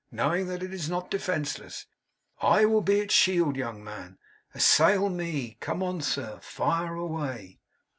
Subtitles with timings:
[0.09, 1.85] Know that it is not defenceless.
[2.41, 4.17] I will be its shield, young man.
[4.55, 5.57] Assail me.
[5.59, 6.39] Come on, sir.
[6.41, 7.59] Fire away!